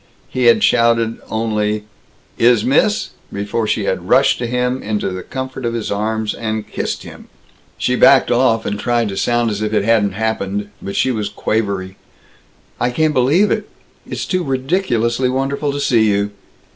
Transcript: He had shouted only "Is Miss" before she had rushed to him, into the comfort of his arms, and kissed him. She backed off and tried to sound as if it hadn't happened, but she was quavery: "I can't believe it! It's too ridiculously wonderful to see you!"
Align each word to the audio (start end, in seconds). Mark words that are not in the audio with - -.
He 0.29 0.45
had 0.45 0.63
shouted 0.63 1.19
only 1.29 1.83
"Is 2.39 2.65
Miss" 2.65 3.11
before 3.31 3.67
she 3.67 3.83
had 3.85 4.09
rushed 4.09 4.39
to 4.39 4.47
him, 4.47 4.81
into 4.81 5.09
the 5.11 5.21
comfort 5.21 5.63
of 5.63 5.75
his 5.75 5.91
arms, 5.91 6.33
and 6.33 6.67
kissed 6.67 7.03
him. 7.03 7.27
She 7.77 7.95
backed 7.95 8.31
off 8.31 8.65
and 8.65 8.79
tried 8.79 9.09
to 9.09 9.15
sound 9.15 9.51
as 9.51 9.61
if 9.61 9.73
it 9.73 9.83
hadn't 9.85 10.13
happened, 10.13 10.71
but 10.81 10.95
she 10.95 11.11
was 11.11 11.29
quavery: 11.29 11.97
"I 12.79 12.89
can't 12.89 13.13
believe 13.13 13.51
it! 13.51 13.69
It's 14.09 14.25
too 14.25 14.43
ridiculously 14.43 15.29
wonderful 15.29 15.71
to 15.71 15.79
see 15.79 16.09
you!" 16.09 16.31